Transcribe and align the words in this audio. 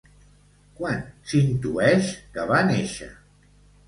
Quan 0.77 1.03
s'intueix 1.31 2.07
que 2.39 2.47
va 2.53 2.63
néixer? 2.71 3.11